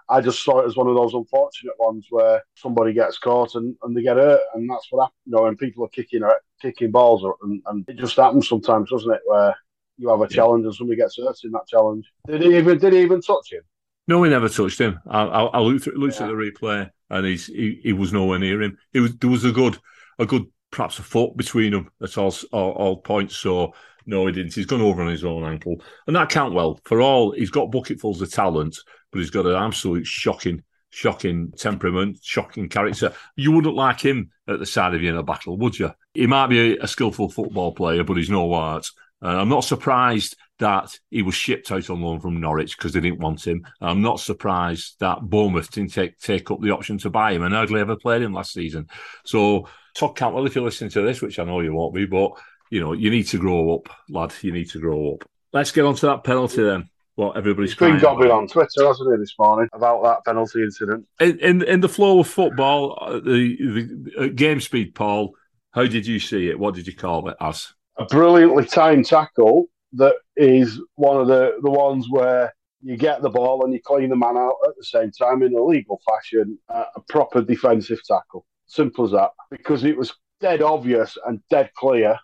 I 0.09 0.21
just 0.21 0.45
saw 0.45 0.61
it 0.61 0.67
as 0.67 0.77
one 0.77 0.89
of 0.89 0.95
those 0.95 1.15
unfortunate 1.15 1.75
ones 1.79 2.07
where 2.11 2.43
somebody 2.55 2.93
gets 2.93 3.19
caught 3.19 3.55
and, 3.55 3.75
and 3.83 3.97
they 3.97 4.03
get 4.03 4.17
hurt, 4.17 4.41
and 4.55 4.69
that's 4.69 4.87
what 4.91 5.05
happens. 5.05 5.21
You 5.27 5.33
know, 5.33 5.43
when 5.45 5.57
people 5.57 5.85
are 5.85 5.89
kicking 5.89 6.23
uh, 6.23 6.31
kicking 6.61 6.91
balls, 6.91 7.25
and, 7.43 7.63
and 7.67 7.89
it 7.89 7.97
just 7.97 8.17
happens 8.17 8.49
sometimes, 8.49 8.91
doesn't 8.91 9.13
it? 9.13 9.21
Where 9.27 9.55
you 9.97 10.09
have 10.11 10.21
a 10.21 10.29
challenge 10.29 10.65
and 10.65 10.75
somebody 10.75 10.99
gets 10.99 11.17
hurt 11.17 11.37
in 11.45 11.53
that 11.53 11.69
challenge. 11.69 12.11
Did 12.27 12.43
he 12.43 12.57
even 12.57 12.79
did 12.79 12.93
he 12.93 13.01
even 13.01 13.21
touch 13.21 13.53
him? 13.53 13.63
No, 14.07 14.19
we 14.19 14.29
never 14.29 14.49
touched 14.49 14.81
him. 14.81 14.99
I, 15.09 15.23
I, 15.23 15.43
I 15.45 15.59
looked, 15.61 15.87
looked 15.87 16.21
yeah. 16.21 16.27
at 16.27 16.29
the 16.29 16.35
replay, 16.35 16.91
and 17.11 17.27
he's 17.27 17.47
he, 17.47 17.81
he 17.83 17.93
was 17.93 18.13
nowhere 18.13 18.39
near 18.39 18.61
him. 18.61 18.77
It 18.93 19.01
was 19.01 19.17
there 19.17 19.31
was 19.31 19.45
a 19.45 19.53
good 19.53 19.79
a 20.19 20.27
good 20.27 20.47
perhaps 20.71 20.99
a 20.99 21.03
foot 21.03 21.37
between 21.37 21.73
them 21.73 21.91
at 22.03 22.19
all 22.19 22.35
all, 22.53 22.73
all 22.73 22.97
points. 22.99 23.37
So 23.37 23.75
no, 24.07 24.27
he 24.27 24.33
didn't. 24.33 24.55
He's 24.55 24.67
gone 24.67 24.83
over 24.83 25.03
on 25.03 25.11
his 25.11 25.25
own 25.25 25.45
ankle, 25.45 25.81
and 26.07 26.17
that 26.17 26.29
Cantwell. 26.29 26.81
For 26.85 27.01
all 27.01 27.33
he's 27.33 27.51
got 27.51 27.71
bucketfuls 27.71 28.21
of 28.21 28.31
talent, 28.31 28.77
but 29.15 29.21
he's 29.21 29.31
got 29.31 29.47
an 29.47 29.55
absolute 29.55 30.05
shocking, 30.05 30.65
shocking 30.91 31.53
temperament, 31.53 32.19
shocking 32.21 32.69
character. 32.69 33.13
You 33.37 33.53
wouldn't 33.53 33.77
like 33.77 34.01
him 34.01 34.33
at 34.49 34.59
the 34.59 34.67
side 34.67 34.93
of 34.93 35.03
you 35.03 35.11
in 35.11 35.17
a 35.17 35.23
battle, 35.23 35.57
would 35.57 35.79
you? 35.79 35.93
He 36.15 36.27
might 36.27 36.49
be 36.49 36.75
a, 36.75 36.83
a 36.83 36.89
skillful 36.89 37.31
football 37.31 37.73
player, 37.73 38.03
but 38.03 38.17
he's 38.17 38.29
no 38.29 38.53
art. 38.53 38.89
Uh, 39.23 39.29
I'm 39.29 39.49
not 39.49 39.63
surprised 39.63 40.37
that 40.59 40.99
he 41.11 41.23
was 41.23 41.37
shipped 41.37 41.71
out 41.71 41.89
on 41.91 42.03
loan 42.03 42.19
from 42.19 42.41
Norwich 42.41 42.77
because 42.77 42.93
they 42.93 43.01
didn't 43.01 43.21
want 43.21 43.47
him. 43.47 43.65
I'm 43.81 44.03
not 44.03 44.19
surprised 44.19 44.97
that 44.99 45.21
Bournemouth 45.23 45.71
didn't 45.71 45.93
take, 45.93 46.19
take 46.19 46.51
up 46.51 46.61
the 46.61 46.73
option 46.73 46.99
to 46.99 47.11
buy 47.11 47.35
him 47.35 47.43
and 47.43 47.55
hardly 47.55 47.81
ever 47.81 47.95
played 47.95 48.23
him 48.23 48.33
last 48.33 48.53
season. 48.53 48.89
So, 49.25 49.69
Todd 49.95 50.17
Cantwell, 50.17 50.47
if 50.47 50.57
you're 50.57 50.65
listening 50.65 50.91
to 50.91 51.03
this, 51.03 51.23
which 51.23 51.39
I 51.39 51.45
know 51.45 51.61
you 51.61 51.73
won't 51.73 51.95
be, 51.95 52.07
but 52.07 52.33
you 52.71 52.81
know, 52.81 52.95
you 52.95 53.11
need 53.11 53.29
to 53.29 53.39
grow 53.39 53.77
up, 53.77 53.89
lad. 54.09 54.35
You 54.43 54.51
need 54.51 54.71
to 54.71 54.81
grow 54.81 55.15
up. 55.15 55.29
Let's 55.53 55.71
get 55.71 55.85
on 55.85 55.95
to 55.95 56.07
that 56.07 56.25
penalty 56.25 56.65
then 56.65 56.91
what 57.17 57.37
everybody's 57.37 57.71
He's 57.71 57.79
been 57.79 57.99
gobbling 57.99 58.31
on 58.31 58.49
Twitter, 58.49 58.87
hasn't 58.87 59.13
he, 59.13 59.19
this 59.19 59.35
morning 59.39 59.69
about 59.73 60.03
that 60.03 60.25
penalty 60.25 60.63
incident? 60.63 61.07
In 61.21 61.39
in, 61.39 61.63
in 61.63 61.81
the 61.81 61.89
flow 61.89 62.21
of 62.21 62.29
football, 62.29 62.99
uh, 63.01 63.21
the, 63.21 63.57
the 63.57 64.13
uh, 64.19 64.27
game 64.29 64.61
speed, 64.61 64.95
Paul. 64.95 65.35
How 65.73 65.87
did 65.87 66.07
you 66.07 66.21
see 66.21 66.49
it? 66.49 66.59
What 66.59 66.75
did 66.75 66.87
you 66.87 66.95
call 66.95 67.29
it 67.29 67.37
as? 67.41 67.75
A 67.99 68.05
brilliantly 68.05 68.65
timed 68.65 69.07
tackle 69.07 69.67
that 69.95 70.15
is 70.37 70.81
one 70.95 71.21
of 71.21 71.27
the, 71.27 71.59
the 71.63 71.71
ones 71.71 72.07
where 72.11 72.55
you 72.83 72.97
get 72.97 73.23
the 73.23 73.31
ball 73.31 73.65
and 73.65 73.73
you 73.73 73.81
clean 73.83 74.11
the 74.11 74.17
man 74.17 74.37
out 74.37 74.55
at 74.69 74.77
the 74.77 74.85
same 74.85 75.11
time 75.11 75.43
in 75.43 75.55
a 75.55 75.63
legal 75.63 76.01
fashion, 76.09 76.59
uh, 76.69 76.85
a 76.95 77.01
proper 77.09 77.43
defensive 77.43 77.99
tackle. 78.05 78.45
Simple 78.67 79.07
as 79.07 79.13
that. 79.13 79.31
Because 79.51 79.85
it 79.85 79.97
was 79.97 80.15
dead 80.41 80.63
obvious 80.63 81.17
and 81.27 81.41
dead 81.51 81.71
clear 81.77 82.19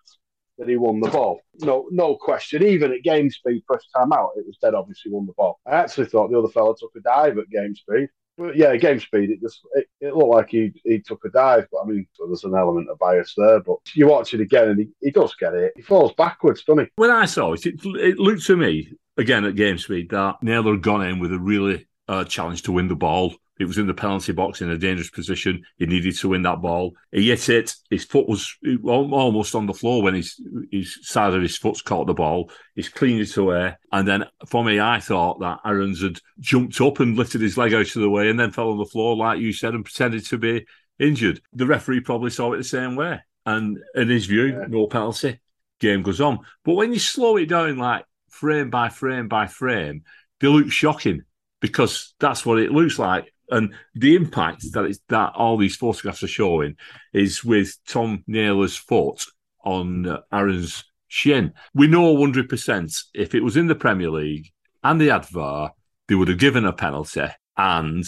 that 0.61 0.69
he 0.69 0.77
won 0.77 1.01
the 1.01 1.09
ball. 1.09 1.41
No, 1.61 1.89
no 1.91 2.17
question. 2.17 2.63
Even 2.63 2.93
at 2.93 3.03
game 3.03 3.31
speed, 3.31 3.63
first 3.67 3.89
time 3.97 4.13
out, 4.13 4.33
it 4.37 4.47
was 4.47 4.59
dead 4.59 4.75
obvious 4.75 5.01
he 5.03 5.11
won 5.11 5.27
the 5.27 5.33
ball. 5.33 5.59
I 5.67 5.77
actually 5.77 6.07
thought 6.07 6.31
the 6.31 6.39
other 6.39 6.49
fella 6.49 6.75
took 6.79 6.93
a 6.97 7.01
dive 7.01 7.39
at 7.39 7.51
game 7.51 7.75
speed. 7.75 8.09
But 8.37 8.57
yeah, 8.57 8.77
game 8.77 9.01
speed, 9.01 9.31
it 9.31 9.41
just 9.41 9.61
it, 9.75 9.87
it 10.01 10.15
looked 10.15 10.35
like 10.35 10.51
he 10.51 10.73
he 10.85 11.01
took 11.01 11.25
a 11.25 11.31
dive. 11.31 11.67
But 11.73 11.81
I 11.81 11.87
mean, 11.87 12.07
so 12.13 12.27
there's 12.27 12.45
an 12.45 12.55
element 12.55 12.91
of 12.91 12.99
bias 12.99 13.35
there. 13.37 13.61
But 13.61 13.79
you 13.95 14.07
watch 14.07 14.35
it 14.35 14.41
again, 14.41 14.69
and 14.69 14.81
he, 14.81 14.89
he 15.01 15.11
does 15.11 15.35
get 15.35 15.55
it. 15.55 15.73
He 15.77 15.83
falls 15.83 16.13
backwards, 16.15 16.63
doesn't 16.65 16.85
he? 16.85 16.91
When 16.97 17.11
I 17.11 17.25
saw 17.25 17.55
it, 17.55 17.67
it, 17.67 17.81
it 17.85 18.19
looked 18.19 18.45
to 18.47 18.57
me 18.57 18.93
again 19.17 19.45
at 19.45 19.57
game 19.57 19.79
speed 19.79 20.11
that 20.11 20.43
Naylor 20.43 20.73
had 20.73 20.83
gone 20.83 21.05
in 21.05 21.19
with 21.19 21.33
a 21.33 21.39
really 21.39 21.87
uh, 22.09 22.25
challenge 22.25 22.63
to 22.63 22.73
win 22.73 22.89
the 22.89 22.97
ball 22.97 23.35
it 23.61 23.67
was 23.67 23.77
in 23.77 23.87
the 23.87 23.93
penalty 23.93 24.33
box 24.33 24.63
in 24.63 24.71
a 24.71 24.79
dangerous 24.79 25.11
position. 25.11 25.63
He 25.77 25.85
needed 25.85 26.17
to 26.17 26.31
win 26.31 26.41
that 26.43 26.63
ball. 26.63 26.95
He 27.13 27.29
hit 27.29 27.51
it. 27.51 27.75
His 27.91 28.07
foot 28.07 28.27
was 28.27 28.57
almost 28.83 29.55
on 29.55 29.67
the 29.67 29.75
floor 29.75 30.03
when 30.03 30.15
his, 30.15 30.41
his 30.73 30.99
side 31.03 31.35
of 31.35 31.43
his 31.43 31.59
foot's 31.59 31.83
caught 31.83 32.07
the 32.07 32.15
ball. 32.15 32.51
He's 32.75 32.89
cleaned 32.89 33.21
it 33.21 33.37
away. 33.37 33.77
And 33.93 34.09
then 34.09 34.25
for 34.47 34.65
me, 34.65 34.81
I 34.81 34.99
thought 34.99 35.41
that 35.41 35.59
Aarons 35.63 36.01
had 36.01 36.21
jumped 36.39 36.81
up 36.81 37.01
and 37.01 37.19
lifted 37.19 37.43
his 37.43 37.59
leg 37.59 37.75
out 37.75 37.95
of 37.95 38.01
the 38.01 38.09
way 38.09 38.31
and 38.31 38.41
then 38.41 38.51
fell 38.51 38.71
on 38.71 38.79
the 38.79 38.87
floor, 38.87 39.15
like 39.15 39.41
you 39.41 39.53
said, 39.53 39.75
and 39.75 39.85
pretended 39.85 40.25
to 40.29 40.39
be 40.39 40.65
injured. 40.99 41.43
The 41.53 41.67
referee 41.67 42.01
probably 42.01 42.31
saw 42.31 42.55
it 42.55 42.57
the 42.57 42.65
same 42.65 42.97
way. 42.97 43.21
And 43.45 43.77
in 43.95 44.09
his 44.09 44.25
view, 44.25 44.47
yeah. 44.47 44.65
no 44.69 44.87
penalty. 44.87 45.39
Game 45.81 46.01
goes 46.01 46.23
on. 46.23 46.39
But 46.65 46.77
when 46.77 46.95
you 46.95 46.99
slow 46.99 47.37
it 47.37 47.51
down, 47.51 47.77
like 47.77 48.07
frame 48.31 48.71
by 48.71 48.89
frame 48.89 49.29
by 49.29 49.49
frame, 49.49 50.05
they 50.41 50.49
look 50.49 50.71
shocking 50.71 51.25
because 51.61 52.15
that's 52.19 52.47
what 52.47 52.59
it 52.59 52.73
looks 52.73 52.99
like 52.99 53.31
and 53.51 53.75
the 53.95 54.15
impact 54.15 54.65
that 54.73 54.85
it's 54.85 55.01
that 55.09 55.33
all 55.35 55.57
these 55.57 55.77
photographs 55.77 56.23
are 56.23 56.29
showing 56.29 56.77
is 57.13 57.45
with 57.45 57.77
Tom 57.87 58.25
Naylor's 58.27 58.77
foot 58.77 59.25
on 59.65 60.19
Aarons' 60.33 60.85
shin. 61.09 61.53
We 61.75 61.87
know 61.87 62.15
100% 62.17 63.03
if 63.15 63.35
it 63.35 63.43
was 63.43 63.57
in 63.57 63.67
the 63.67 63.75
Premier 63.75 64.11
League 64.11 64.51
and 64.83 65.01
the 65.01 65.09
advar, 65.09 65.71
they 66.09 66.15
would 66.15 66.29
have 66.29 66.39
given 66.39 66.65
a 66.65 66.73
penalty 66.73 67.27
and 67.57 68.05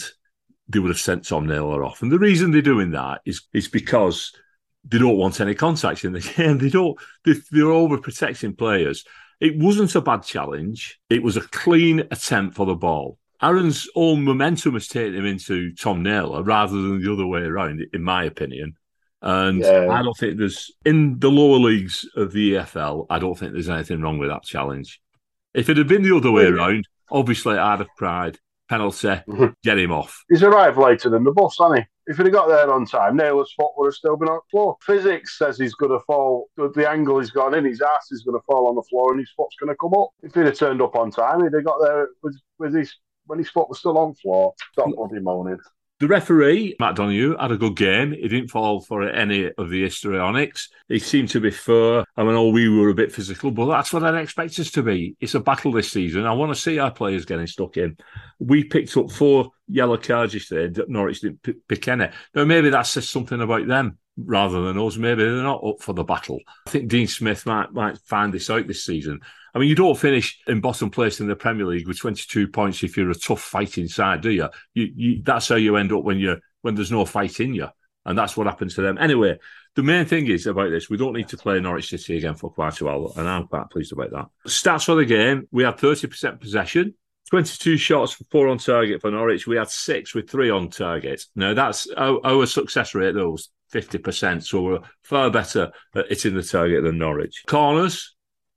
they 0.67 0.79
would 0.79 0.89
have 0.89 0.99
sent 0.99 1.27
Tom 1.27 1.45
Naylor 1.45 1.83
off. 1.83 2.01
And 2.01 2.11
the 2.11 2.19
reason 2.19 2.51
they're 2.51 2.61
doing 2.61 2.91
that 2.91 3.21
is 3.25 3.43
is 3.53 3.67
because 3.67 4.31
they 4.85 4.97
don't 4.97 5.17
want 5.17 5.39
any 5.39 5.55
contact 5.55 6.03
in 6.03 6.13
the 6.13 6.19
game. 6.35 6.57
They 6.57 6.69
don't. 6.69 6.97
They, 7.25 7.33
they're 7.51 7.65
overprotecting 7.65 8.57
players. 8.57 9.05
It 9.39 9.57
wasn't 9.57 9.95
a 9.95 10.01
bad 10.01 10.23
challenge. 10.23 10.99
It 11.09 11.21
was 11.21 11.37
a 11.37 11.41
clean 11.41 12.01
attempt 12.11 12.55
for 12.55 12.65
the 12.65 12.75
ball. 12.75 13.17
Aarons' 13.41 13.87
own 13.95 14.23
momentum 14.23 14.73
has 14.73 14.87
taken 14.87 15.15
him 15.15 15.25
into 15.25 15.73
Tom 15.75 16.03
Naylor 16.03 16.43
rather 16.43 16.73
than 16.73 17.01
the 17.01 17.11
other 17.11 17.27
way 17.27 17.41
around, 17.41 17.85
in 17.93 18.03
my 18.03 18.23
opinion. 18.23 18.75
And 19.21 19.61
yeah. 19.61 19.87
I 19.89 20.03
don't 20.03 20.17
think 20.17 20.37
there's 20.37 20.71
in 20.85 21.19
the 21.19 21.31
lower 21.31 21.57
leagues 21.57 22.07
of 22.15 22.33
the 22.33 22.55
EFL. 22.55 23.07
I 23.09 23.19
don't 23.19 23.37
think 23.37 23.53
there's 23.53 23.69
anything 23.69 24.01
wrong 24.01 24.17
with 24.17 24.29
that 24.29 24.43
challenge. 24.43 25.01
If 25.53 25.69
it 25.69 25.77
had 25.77 25.87
been 25.87 26.03
the 26.03 26.15
other 26.15 26.31
way 26.31 26.45
around, 26.45 26.87
obviously 27.09 27.57
I'd 27.57 27.79
have 27.79 27.89
cried 27.97 28.39
penalty, 28.69 29.07
mm-hmm. 29.07 29.45
get 29.63 29.77
him 29.77 29.91
off. 29.91 30.23
He's 30.29 30.43
arrived 30.43 30.77
later 30.77 31.09
than 31.09 31.23
the 31.23 31.31
bus, 31.31 31.57
hasn't 31.59 31.79
he? 31.79 31.85
If 32.05 32.17
he'd 32.17 32.25
have 32.25 32.33
got 32.33 32.47
there 32.49 32.69
on 32.69 32.85
time, 32.85 33.15
Naylor's 33.15 33.53
foot 33.53 33.71
would 33.77 33.87
have 33.87 33.93
still 33.93 34.17
been 34.17 34.27
on 34.27 34.35
the 34.35 34.49
floor. 34.51 34.75
Physics 34.81 35.37
says 35.37 35.57
he's 35.57 35.75
going 35.75 35.93
to 35.93 36.03
fall. 36.05 36.49
The 36.57 36.89
angle 36.89 37.19
he's 37.19 37.31
gone 37.31 37.53
in, 37.53 37.63
his 37.63 37.81
ass 37.81 38.11
is 38.11 38.23
going 38.23 38.37
to 38.37 38.43
fall 38.45 38.67
on 38.67 38.75
the 38.75 38.83
floor 38.89 39.11
and 39.11 39.21
his 39.21 39.31
foot's 39.37 39.55
going 39.57 39.69
to 39.69 39.77
come 39.79 39.93
up. 39.93 40.09
If 40.21 40.35
he'd 40.35 40.45
have 40.47 40.57
turned 40.57 40.81
up 40.81 40.95
on 40.95 41.11
time, 41.11 41.43
he'd 41.43 41.53
have 41.53 41.63
got 41.63 41.79
there 41.81 42.09
with, 42.21 42.37
with 42.59 42.75
his 42.75 42.93
when 43.25 43.39
his 43.39 43.49
foot 43.49 43.69
was 43.69 43.79
still 43.79 43.97
on 43.97 44.13
floor. 44.15 44.53
Stop 44.73 44.89
bloody 44.95 45.19
moaning. 45.19 45.59
The 45.99 46.07
referee, 46.07 46.75
Matt 46.79 46.97
Donohue, 46.97 47.37
had 47.39 47.51
a 47.51 47.57
good 47.57 47.77
game. 47.77 48.11
He 48.11 48.27
didn't 48.27 48.49
fall 48.49 48.81
for 48.81 49.07
any 49.07 49.49
of 49.57 49.69
the 49.69 49.83
histrionics. 49.83 50.67
He 50.89 50.99
seemed 50.99 51.29
to 51.29 51.39
be 51.39 51.51
fair. 51.51 52.03
I 52.17 52.23
mean, 52.23 52.35
all 52.35 52.51
we 52.51 52.67
were 52.67 52.89
a 52.89 52.93
bit 52.93 53.13
physical, 53.13 53.51
but 53.51 53.67
that's 53.67 53.93
what 53.93 54.03
I'd 54.03 54.21
expect 54.21 54.59
us 54.59 54.71
to 54.71 54.83
be. 54.83 55.15
It's 55.21 55.35
a 55.35 55.39
battle 55.39 55.71
this 55.71 55.91
season. 55.91 56.25
I 56.25 56.33
want 56.33 56.53
to 56.53 56.59
see 56.59 56.77
our 56.77 56.91
players 56.91 57.23
getting 57.23 57.47
stuck 57.47 57.77
in. 57.77 57.95
We 58.39 58.65
picked 58.65 58.97
up 58.97 59.11
four 59.11 59.51
yellow 59.69 59.95
cards 59.95 60.33
yesterday. 60.33 60.83
Norwich 60.89 61.21
didn't 61.21 61.67
pick 61.69 61.87
any. 61.87 62.09
Now, 62.35 62.43
maybe 62.43 62.69
that 62.71 62.87
says 62.87 63.07
something 63.07 63.39
about 63.39 63.67
them 63.67 63.97
rather 64.17 64.61
than 64.61 64.79
us. 64.79 64.97
Maybe 64.97 65.23
they're 65.23 65.43
not 65.43 65.63
up 65.63 65.81
for 65.81 65.93
the 65.93 66.03
battle. 66.03 66.39
I 66.67 66.71
think 66.71 66.89
Dean 66.89 67.07
Smith 67.07 67.45
might 67.45 67.71
might 67.71 67.97
find 67.99 68.33
this 68.33 68.49
out 68.49 68.67
this 68.67 68.83
season. 68.83 69.21
I 69.53 69.59
mean, 69.59 69.69
you 69.69 69.75
don't 69.75 69.97
finish 69.97 70.39
in 70.47 70.61
bottom 70.61 70.89
place 70.89 71.19
in 71.19 71.27
the 71.27 71.35
Premier 71.35 71.65
League 71.65 71.87
with 71.87 71.99
22 71.99 72.47
points 72.47 72.83
if 72.83 72.97
you're 72.97 73.11
a 73.11 73.15
tough 73.15 73.41
fighting 73.41 73.87
side, 73.87 74.21
do 74.21 74.31
you? 74.31 74.49
You, 74.73 74.91
you 74.95 75.23
that's 75.23 75.49
how 75.49 75.55
you 75.55 75.75
end 75.75 75.91
up 75.91 76.03
when 76.03 76.17
you 76.17 76.37
when 76.61 76.75
there's 76.75 76.91
no 76.91 77.05
fight 77.05 77.39
in 77.39 77.53
you, 77.53 77.67
and 78.05 78.17
that's 78.17 78.35
what 78.35 78.47
happens 78.47 78.75
to 78.75 78.81
them. 78.81 78.97
Anyway, 78.97 79.37
the 79.75 79.83
main 79.83 80.05
thing 80.05 80.27
is 80.27 80.47
about 80.47 80.71
this: 80.71 80.89
we 80.89 80.97
don't 80.97 81.13
need 81.13 81.27
to 81.29 81.37
play 81.37 81.59
Norwich 81.59 81.89
City 81.89 82.17
again 82.17 82.35
for 82.35 82.51
quite 82.51 82.79
a 82.81 82.85
while, 82.85 83.13
and 83.15 83.27
I'm 83.27 83.47
quite 83.47 83.69
pleased 83.69 83.93
about 83.93 84.11
that. 84.11 84.27
Stats 84.47 84.85
for 84.85 84.95
the 84.95 85.05
game: 85.05 85.47
we 85.51 85.63
had 85.63 85.77
30% 85.77 86.39
possession. 86.39 86.95
22 87.29 87.77
shots 87.77 88.13
for 88.13 88.25
four 88.25 88.47
on 88.47 88.59
target 88.59 89.01
for 89.01 89.09
Norwich. 89.09 89.47
We 89.47 89.55
had 89.55 89.69
six 89.69 90.13
with 90.13 90.29
three 90.29 90.51
on 90.51 90.69
target. 90.69 91.25
Now, 91.35 91.55
that's 91.55 91.87
our, 91.97 92.19
our 92.23 92.45
success 92.45 92.93
rate, 92.93 93.15
those 93.15 93.49
50%. 93.73 94.43
So 94.43 94.61
we're 94.61 94.79
far 95.01 95.31
better 95.31 95.71
at 95.95 96.09
hitting 96.09 96.35
the 96.35 96.43
target 96.43 96.83
than 96.83 96.99
Norwich. 96.99 97.43
Corners, 97.47 98.12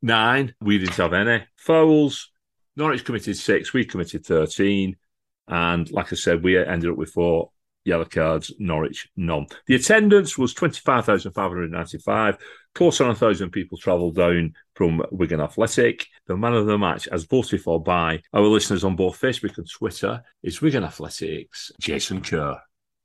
nine. 0.06 0.54
We 0.60 0.78
didn't 0.78 0.94
have 0.96 1.12
any. 1.12 1.44
Fouls, 1.56 2.30
Norwich 2.76 3.04
committed 3.04 3.36
six. 3.36 3.72
We 3.72 3.84
committed 3.84 4.24
13. 4.24 4.96
And 5.48 5.90
like 5.90 6.12
I 6.12 6.16
said, 6.16 6.42
we 6.42 6.58
ended 6.58 6.90
up 6.90 6.96
with 6.96 7.10
four 7.10 7.50
yellow 7.84 8.04
cards, 8.04 8.52
Norwich 8.58 9.08
none. 9.16 9.46
The 9.66 9.76
attendance 9.76 10.36
was 10.36 10.54
25,595. 10.54 12.38
Close 12.74 13.00
on 13.00 13.10
a 13.10 13.14
thousand 13.14 13.50
people 13.50 13.78
travelled 13.78 14.16
down 14.16 14.54
from 14.74 15.02
Wigan 15.10 15.40
Athletic. 15.40 16.06
The 16.26 16.36
man 16.36 16.54
of 16.54 16.66
the 16.66 16.76
match, 16.76 17.08
as 17.08 17.24
voted 17.24 17.62
for 17.62 17.82
by 17.82 18.20
our 18.32 18.42
listeners 18.42 18.84
on 18.84 18.96
both 18.96 19.20
Facebook 19.20 19.56
and 19.56 19.70
Twitter, 19.70 20.22
is 20.42 20.60
Wigan 20.60 20.84
Athletics, 20.84 21.70
Jason 21.80 22.20
Kerr. 22.20 22.60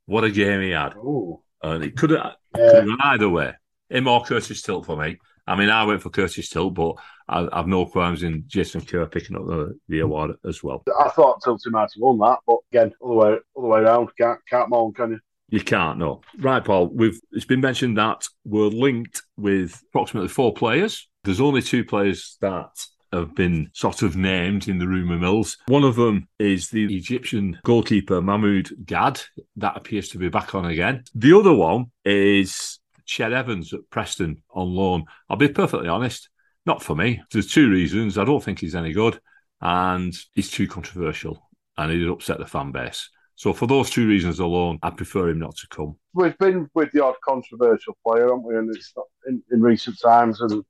What 0.06 0.24
a 0.24 0.30
game 0.30 0.60
he 0.60 0.70
had. 0.70 0.94
Ooh. 0.96 1.40
And 1.62 1.84
it 1.84 1.96
could 1.96 2.10
have, 2.10 2.34
yeah. 2.58 2.84
gone 2.84 2.98
either 3.04 3.28
way. 3.28 3.54
Him 3.88 4.08
or 4.08 4.24
Curtis 4.24 4.62
Tilt 4.62 4.84
for 4.84 4.96
me. 4.96 5.16
I 5.46 5.56
mean, 5.56 5.70
I 5.70 5.84
went 5.84 6.02
for 6.02 6.10
Curtis 6.10 6.48
Tilt, 6.48 6.74
but 6.74 6.94
I, 7.28 7.48
have 7.52 7.66
no 7.66 7.86
qualms 7.86 8.22
in 8.22 8.44
Jason 8.46 8.80
Kerr 8.80 9.06
picking 9.06 9.36
up 9.36 9.46
the, 9.46 9.78
the 9.88 10.00
award 10.00 10.32
as 10.46 10.62
well. 10.62 10.84
I 11.00 11.08
thought 11.08 11.42
Tilty 11.42 11.70
might 11.70 11.80
have 11.80 11.90
won 11.98 12.18
that, 12.18 12.38
but 12.46 12.58
again, 12.72 12.92
all 13.00 13.08
the 13.10 13.14
way, 13.14 13.36
all 13.54 13.62
the 13.62 13.68
way 13.68 13.80
around, 13.80 14.10
can't, 14.18 14.38
can't 14.48 14.68
moan, 14.68 14.92
can 14.92 15.12
you? 15.12 15.20
You 15.48 15.60
can't, 15.60 15.98
no. 15.98 16.22
Right, 16.38 16.64
Paul. 16.64 16.88
We've 16.88 17.20
it's 17.32 17.44
been 17.44 17.60
mentioned 17.60 17.98
that 17.98 18.26
we're 18.44 18.68
linked 18.68 19.22
with 19.36 19.82
approximately 19.88 20.28
four 20.28 20.54
players. 20.54 21.08
There's 21.24 21.42
only 21.42 21.60
two 21.60 21.84
players 21.84 22.38
that 22.40 22.70
have 23.12 23.34
been 23.34 23.70
sort 23.74 24.02
of 24.02 24.16
named 24.16 24.68
in 24.68 24.78
the 24.78 24.88
rumour 24.88 25.18
mills. 25.18 25.58
One 25.66 25.84
of 25.84 25.96
them 25.96 26.28
is 26.38 26.70
the 26.70 26.96
Egyptian 26.96 27.58
goalkeeper 27.64 28.22
Mahmoud 28.22 28.70
Gad. 28.84 29.20
That 29.56 29.76
appears 29.76 30.08
to 30.10 30.18
be 30.18 30.30
back 30.30 30.54
on 30.54 30.64
again. 30.64 31.04
The 31.14 31.36
other 31.36 31.52
one 31.52 31.86
is 32.04 32.80
Ched 33.12 33.32
Evans 33.32 33.74
at 33.74 33.90
Preston 33.90 34.42
on 34.50 34.74
loan. 34.74 35.04
I'll 35.28 35.36
be 35.36 35.48
perfectly 35.48 35.88
honest, 35.88 36.30
not 36.64 36.82
for 36.82 36.96
me. 36.96 37.20
There's 37.30 37.52
two 37.52 37.70
reasons. 37.70 38.16
I 38.16 38.24
don't 38.24 38.42
think 38.42 38.60
he's 38.60 38.74
any 38.74 38.92
good, 38.92 39.20
and 39.60 40.16
he's 40.32 40.50
too 40.50 40.66
controversial, 40.66 41.46
and 41.76 41.92
he'd 41.92 42.08
upset 42.08 42.38
the 42.38 42.46
fan 42.46 42.72
base. 42.72 43.10
So 43.34 43.52
for 43.52 43.66
those 43.66 43.90
two 43.90 44.08
reasons 44.08 44.38
alone, 44.38 44.78
I 44.82 44.90
prefer 44.90 45.28
him 45.28 45.40
not 45.40 45.56
to 45.56 45.68
come. 45.68 45.96
We've 46.14 46.36
been 46.38 46.70
with 46.74 46.90
the 46.92 47.04
odd 47.04 47.16
controversial 47.22 47.98
player, 48.06 48.28
haven't 48.28 48.44
we? 48.44 48.56
And 48.56 48.74
it's 48.74 48.94
in, 49.26 49.42
in 49.50 49.60
recent 49.60 50.00
times, 50.00 50.40
and 50.40 50.64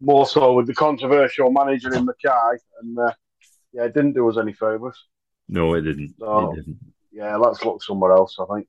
more 0.00 0.26
so 0.26 0.52
with 0.54 0.66
the 0.66 0.74
controversial 0.74 1.52
manager 1.52 1.94
in 1.94 2.06
Mackay, 2.06 2.58
and 2.82 2.98
uh, 2.98 3.12
yeah, 3.72 3.84
it 3.84 3.94
didn't 3.94 4.14
do 4.14 4.28
us 4.28 4.36
any 4.36 4.52
favours. 4.52 4.98
No, 5.48 5.74
it 5.74 5.82
didn't. 5.82 6.16
So, 6.18 6.52
it 6.52 6.56
didn't. 6.56 6.78
Yeah, 7.12 7.36
let's 7.36 7.64
look 7.64 7.84
somewhere 7.84 8.12
else. 8.12 8.36
I 8.40 8.52
think. 8.52 8.66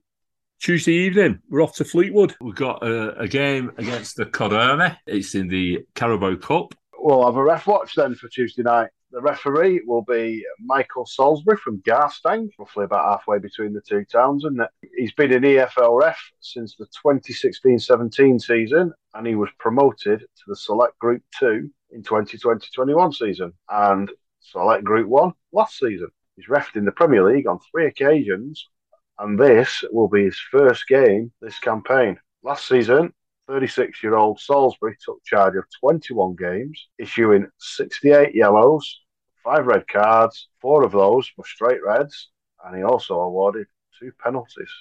Tuesday 0.60 0.94
evening, 0.94 1.40
we're 1.50 1.62
off 1.62 1.76
to 1.76 1.86
Fleetwood. 1.86 2.36
We've 2.42 2.56
got 2.56 2.82
a, 2.82 3.20
a 3.20 3.28
game 3.28 3.72
against 3.78 4.16
the 4.16 4.26
Cod 4.26 4.54
Army. 4.54 4.96
It's 5.06 5.36
in 5.36 5.48
the 5.48 5.86
Carabao 5.94 6.38
Cup. 6.38 6.74
We'll 6.98 7.26
have 7.26 7.36
a 7.36 7.44
ref 7.44 7.68
watch 7.68 7.94
then 7.96 8.16
for 8.16 8.30
Tuesday 8.30 8.64
night. 8.64 8.90
The 9.12 9.22
referee 9.22 9.84
will 9.86 10.02
be 10.02 10.44
Michael 10.60 11.06
Salisbury 11.06 11.58
from 11.58 11.82
Garstang, 11.82 12.50
roughly 12.58 12.86
about 12.86 13.06
halfway 13.06 13.38
between 13.38 13.74
the 13.74 13.82
two 13.82 14.06
towns. 14.06 14.44
And 14.44 14.62
he's 14.98 15.14
been 15.14 15.32
an 15.34 15.44
EFL 15.44 16.02
ref 16.02 16.20
since 16.40 16.76
the 16.76 16.88
2016-17 17.06 18.42
season, 18.42 18.92
and 19.14 19.28
he 19.28 19.36
was 19.36 19.50
promoted 19.60 20.22
to 20.22 20.44
the 20.48 20.56
Select 20.56 20.98
Group 20.98 21.22
Two 21.40 21.70
in 21.92 22.02
2020-21 22.02 23.14
season 23.14 23.54
and 23.70 24.12
Select 24.40 24.84
Group 24.84 25.08
One 25.08 25.34
last 25.52 25.78
season. 25.78 26.08
He's 26.36 26.48
refed 26.48 26.76
in 26.76 26.86
the 26.86 26.92
Premier 26.92 27.24
League 27.24 27.48
on 27.48 27.60
three 27.72 27.86
occasions 27.86 28.68
and 29.20 29.40
this 29.40 29.84
will 29.92 30.08
be 30.08 30.26
his 30.26 30.40
first 30.52 30.88
game 30.88 31.32
this 31.42 31.60
campaign. 31.60 32.20
Last 32.44 32.68
season, 32.68 33.14
36 33.48 34.02
year 34.04 34.16
old 34.16 34.40
Salisbury 34.40 34.98
took 35.04 35.24
charge 35.24 35.56
of 35.56 35.66
21 35.80 36.36
games, 36.36 36.88
issuing 36.98 37.48
68 37.60 38.34
yellows, 38.34 39.02
five 39.44 39.66
red 39.66 39.88
cards, 39.88 40.50
four 40.60 40.84
of 40.84 40.92
those 40.92 41.30
were 41.38 41.46
straight 41.46 41.84
reds, 41.86 42.30
and 42.66 42.76
he 42.76 42.84
also 42.84 43.20
awarded 43.20 43.68
two 44.00 44.12
penalties. 44.22 44.72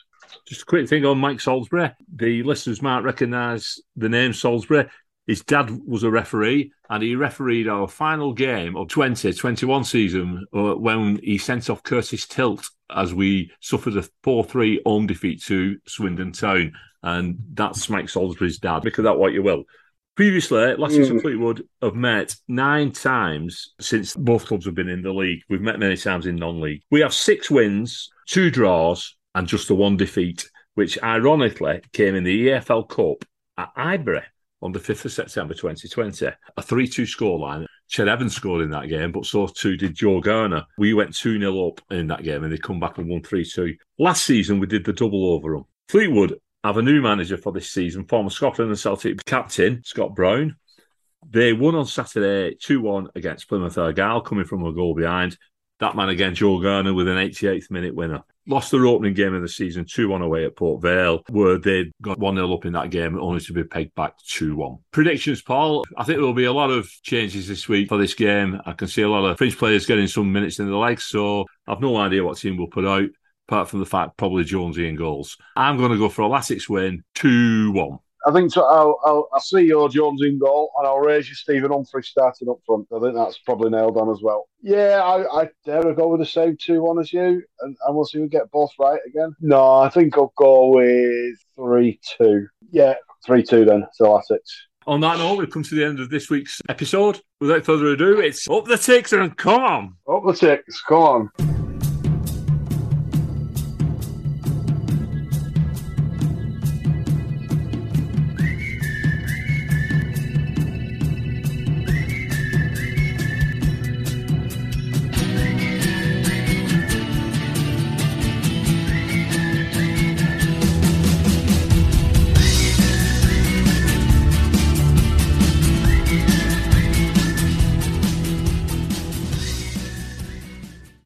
Just 0.47 0.63
a 0.63 0.67
quick 0.67 0.89
thing 0.89 1.05
on 1.05 1.19
Mike 1.19 1.41
Salisbury. 1.41 1.93
The 2.15 2.43
listeners 2.43 2.83
might 2.83 3.01
recognise 3.01 3.79
the 3.97 4.09
name 4.09 4.33
Salisbury. 4.33 4.87
His 5.27 5.43
dad 5.43 5.71
was 5.87 6.03
a 6.03 6.11
referee, 6.11 6.73
and 6.91 7.03
he 7.03 7.17
refereed 7.17 7.67
our 7.67 7.89
final 7.89 8.35
game 8.35 8.77
of 8.77 8.89
2021 8.89 9.85
season 9.85 10.45
uh, 10.55 10.75
when 10.75 11.19
he 11.23 11.39
sent 11.39 11.71
off 11.71 11.83
Curtis 11.83 12.27
Tilt 12.27 12.69
as 12.91 13.15
we 13.15 13.51
suffered 13.61 13.97
a 13.97 14.05
4 14.23 14.45
3 14.45 14.83
home 14.85 15.07
defeat 15.07 15.43
to 15.45 15.79
Swindon 15.87 16.33
Town. 16.33 16.73
And 17.03 17.37
that's 17.55 17.89
Mike 17.89 18.09
Salisbury's 18.09 18.59
dad. 18.59 18.85
Look 18.85 18.99
at 18.99 19.05
that 19.05 19.19
what 19.19 19.33
you 19.33 19.43
will. 19.43 19.65
Previously, 20.15 20.77
Leicester 20.77 21.03
and 21.03 21.21
Fleetwood 21.21 21.67
have 21.83 21.95
met 21.95 22.37
nine 22.47 22.93
times 22.93 23.75
since 23.81 24.15
both 24.15 24.47
clubs 24.47 24.65
have 24.65 24.75
been 24.75 24.89
in 24.89 25.03
the 25.03 25.13
league. 25.13 25.41
We've 25.49 25.61
met 25.61 25.81
many 25.81 25.97
times 25.97 26.27
in 26.27 26.37
non 26.37 26.61
league. 26.61 26.83
We 26.91 27.01
have 27.01 27.13
six 27.13 27.51
wins, 27.51 28.11
two 28.29 28.51
draws, 28.51 29.17
and 29.35 29.49
just 29.49 29.69
the 29.69 29.75
one 29.75 29.97
defeat, 29.97 30.49
which 30.75 31.03
ironically 31.03 31.83
came 31.93 32.15
in 32.15 32.25
the 32.25 32.49
EFL 32.49 32.89
Cup 32.89 33.25
at 33.59 33.71
Highbury 33.75 34.23
on 34.65 34.73
the 34.73 34.81
5th 34.81 35.05
of 35.05 35.13
September 35.13 35.55
2020. 35.55 36.27
A 36.57 36.63
3 36.63 36.89
2 36.89 37.03
scoreline. 37.03 37.67
Ched 37.91 38.09
Evans 38.09 38.35
scored 38.35 38.63
in 38.63 38.71
that 38.71 38.89
game, 38.89 39.13
but 39.13 39.27
so 39.27 39.47
too 39.47 39.77
did 39.77 39.95
Joe 39.95 40.21
Garner. 40.21 40.65
We 40.79 40.95
went 40.95 41.15
2 41.15 41.39
0 41.39 41.69
up 41.69 41.83
in 41.91 42.07
that 42.09 42.25
game 42.25 42.43
and 42.43 42.53
they 42.53 42.57
come 42.57 42.81
back 42.81 42.97
and 42.99 43.09
won 43.09 43.23
3 43.23 43.45
2. 43.45 43.77
Last 43.99 44.25
season, 44.25 44.59
we 44.59 44.67
did 44.67 44.85
the 44.85 44.95
double 44.95 45.33
over 45.33 45.53
them. 45.53 45.65
Fleetwood 45.91 46.39
have 46.65 46.79
a 46.79 46.83
new 46.83 47.03
manager 47.03 47.37
for 47.37 47.53
this 47.53 47.71
season, 47.71 48.07
former 48.07 48.31
Scotland 48.31 48.71
and 48.71 48.79
Celtic 48.79 49.23
captain, 49.27 49.83
Scott 49.85 50.15
Brown. 50.15 50.57
They 51.29 51.53
won 51.53 51.75
on 51.75 51.87
Saturday 51.87 52.57
2 52.61 52.81
1 52.81 53.09
against 53.15 53.49
Plymouth 53.49 53.77
Argyle, 53.77 54.23
coming 54.23 54.47
from 54.47 54.65
a 54.65 54.73
goal 54.73 54.95
behind. 54.95 55.37
That 55.81 55.95
man 55.95 56.09
again, 56.09 56.35
Joe 56.35 56.59
Garner, 56.61 56.95
with 56.95 57.09
an 57.09 57.19
88th 57.19 57.71
minute 57.71 57.95
winner. 57.95 58.23
Lost 58.47 58.71
their 58.71 58.87
opening 58.87 59.15
game 59.15 59.35
of 59.35 59.43
the 59.43 59.49
season 59.49 59.85
2 59.89 60.09
1 60.09 60.23
away 60.23 60.45
at 60.45 60.57
Port 60.57 60.83
Vale, 60.83 61.23
where 61.31 61.59
they 61.59 61.91
got 62.03 62.19
1 62.19 62.37
0 62.37 62.53
up 62.53 62.65
in 62.65 62.73
that 62.75 62.91
game, 62.91 63.19
only 63.19 63.41
to 63.41 63.53
be 63.53 63.65
pegged 63.65 63.95
back 63.95 64.15
2 64.29 64.57
1. 64.57 64.79
Predictions, 64.91 65.43
Paul. 65.43 65.85
I 65.97 66.05
think 66.05 66.19
there 66.19 66.27
will 66.27 66.35
be 66.35 66.45
a 66.45 66.53
lot 66.53 66.71
of 66.71 66.89
changes 67.03 67.49
this 67.49 67.69
week 67.69 67.89
for 67.89 67.99
this 67.99 68.15
game. 68.15 68.61
I 68.67 68.73
can 68.73 68.89
see 68.89 69.03
a 69.03 69.09
lot 69.09 69.25
of 69.25 69.39
French 69.39 69.57
players 69.57 69.87
getting 69.87 70.07
some 70.07 70.33
minutes 70.33 70.59
in 70.59 70.67
the 70.69 70.77
legs, 70.77 71.05
so 71.05 71.47
I've 71.67 71.81
no 71.81 71.97
idea 71.97 72.25
what 72.25 72.39
team 72.39 72.57
will 72.57 72.69
put 72.69 72.87
out, 72.87 73.09
apart 73.49 73.69
from 73.69 73.81
the 73.81 73.87
fact 73.87 74.17
probably 74.17 74.45
Jonesy 74.45 74.89
in 74.89 74.97
goals. 74.97 75.37
I'm 75.57 75.77
going 75.77 75.93
to 75.93 75.99
go 75.99 76.09
for 76.09 76.23
a 76.23 76.29
Latics 76.29 76.69
win 76.69 77.05
2 77.15 77.73
1. 77.73 77.99
I 78.27 78.33
think 78.33 78.53
so. 78.53 78.65
I'll, 78.65 78.99
I'll, 79.05 79.29
I'll 79.33 79.41
see 79.41 79.63
your 79.63 79.89
Jones 79.89 80.23
in 80.23 80.39
goal, 80.39 80.73
and 80.79 80.87
I'll 80.87 80.99
raise 80.99 81.29
you 81.29 81.35
Stephen 81.35 81.71
Humphrys 81.71 82.07
starting 82.07 82.49
up 82.49 82.59
front. 82.67 82.87
I 82.95 83.01
think 83.01 83.15
that's 83.15 83.39
probably 83.39 83.71
nailed 83.71 83.97
on 83.97 84.11
as 84.11 84.23
well. 84.23 84.49
Yeah, 84.63 85.03
I, 85.05 85.43
I 85.43 85.49
dare 85.65 85.95
go 85.95 86.09
with 86.09 86.21
the 86.21 86.27
same 86.27 86.57
two 86.59 86.83
one 86.83 86.99
as 86.99 87.13
you, 87.13 87.43
and, 87.61 87.77
and 87.87 87.95
we'll 87.95 88.07
see 88.07 88.19
who 88.19 88.29
get 88.29 88.51
both 88.51 88.71
right 88.79 89.01
again. 89.07 89.35
No, 89.41 89.75
I 89.75 89.91
think 89.91 90.17
I'll 90.17 90.33
go 90.37 90.69
with 90.69 91.37
three 91.55 92.01
two. 92.19 92.47
Yeah, 92.71 92.95
three 93.27 93.43
two 93.43 93.65
then. 93.65 93.87
So 93.93 94.07
Latics. 94.07 94.39
On 94.87 95.01
that 95.01 95.19
note, 95.19 95.39
we've 95.39 95.51
come 95.51 95.63
to 95.63 95.75
the 95.75 95.85
end 95.85 95.99
of 95.99 96.11
this 96.11 96.29
week's 96.29 96.61
episode. 96.69 97.21
Without 97.41 97.65
further 97.65 97.87
ado, 97.87 98.21
it's 98.21 98.49
up 98.49 98.67
the 98.67 98.77
ticks 98.77 99.13
and 99.13 99.37
come 99.37 99.63
on. 99.63 99.97
Up 100.09 100.25
the 100.27 100.35
ticks, 100.35 100.81
come 100.83 101.03
on. 101.03 101.54